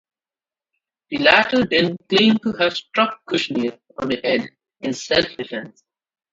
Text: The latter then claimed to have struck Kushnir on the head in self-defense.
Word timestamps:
The 1.11 1.19
latter 1.19 1.63
then 1.63 1.95
claimed 2.09 2.41
to 2.41 2.53
have 2.53 2.75
struck 2.75 3.23
Kushnir 3.29 3.77
on 3.99 4.07
the 4.09 4.15
head 4.23 4.49
in 4.79 4.93
self-defense. 4.93 5.83